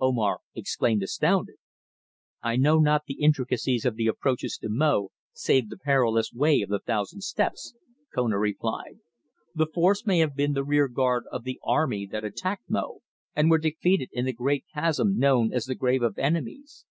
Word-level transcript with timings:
Omar 0.00 0.40
exclaimed 0.56 1.04
astounded. 1.04 1.58
"I 2.42 2.56
know 2.56 2.80
not 2.80 3.02
the 3.06 3.20
intricacies 3.20 3.84
of 3.84 3.94
the 3.94 4.08
approaches 4.08 4.58
to 4.58 4.68
Mo 4.68 5.12
save 5.32 5.68
the 5.68 5.76
perilous 5.76 6.32
Way 6.32 6.60
of 6.62 6.70
the 6.70 6.80
Thousand 6.80 7.20
Steps," 7.22 7.72
Kona 8.12 8.36
replied. 8.36 8.98
"The 9.54 9.68
force 9.72 10.04
may 10.04 10.18
have 10.18 10.34
been 10.34 10.54
the 10.54 10.64
rear 10.64 10.88
guard 10.88 11.26
of 11.30 11.44
the 11.44 11.60
army 11.64 12.04
that 12.10 12.24
attacked 12.24 12.68
Mo, 12.68 13.02
and 13.36 13.48
were 13.48 13.58
defeated 13.58 14.08
in 14.12 14.24
the 14.24 14.32
great 14.32 14.64
chasm 14.74 15.18
known 15.18 15.52
as 15.52 15.66
the 15.66 15.76
Grave 15.76 16.02
of 16.02 16.18
Enemies. 16.18 16.84